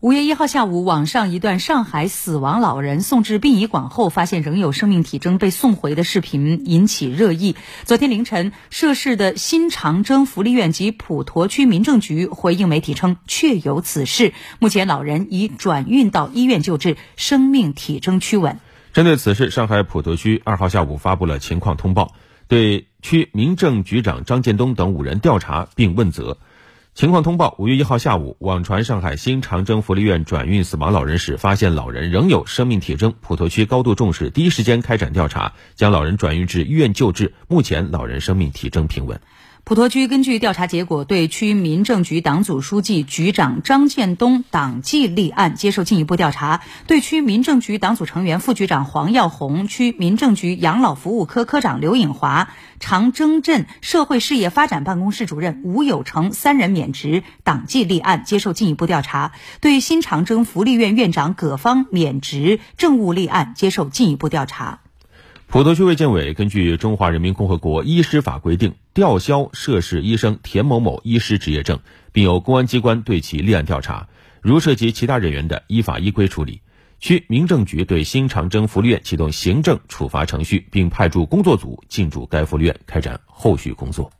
[0.00, 7.56] 五月一号下午，网上一段上海死亡老人送至殡仪馆后，发现仍有生命体征被送回的视频引起热议。
[7.82, 14.34] 昨天凌晨，涉事的新长征福利院及普陀区民政局回应媒体称，确有此事。
[14.60, 18.60] 目前，老人已转运到医院救治，生命体征趋稳。
[18.92, 22.14] 针对此事，上海普陀区二号下午发布了情况通报，
[22.46, 26.38] 对区民政局长张建东等五人调查并问责。
[26.98, 33.14] 情况通报：五月一号下午，网传上海新长征福利院转运死亡老人时，发现老人仍有生命体征。
[33.20, 37.34] 普陀区高度重视，第一时间开展调查，将老人转运至医院救治。
[37.46, 39.20] 目前，老人生命体征平稳。
[39.68, 52.48] 普陀区根据调查结果，对区民政局党组书记、局长张建东党纪立案，接受进一步调查；对区民政局党组成员、副局长黄耀红、区民政局养老服务科科长刘颖华、
[52.80, 64.78] 长征镇社会事业发展办公室主任吴有成三人免职，党纪立案，接受进一步调查；对新长征福利院院长葛芳免职，政务立案，接受进一步调查。
[65.50, 71.80] 普陀区卫健委根据《中华人民共和国医师法》规定，吊销涉事医生田某某医师执业证，
[72.12, 74.10] 并由公安机关对其立案调查。
[74.42, 76.60] 如涉及其他人员的，依法依规处理。
[77.00, 84.12] 区民政局对新长征福利院启动行政处罚程序，并派驻工作组进驻该福利院开展后续工作。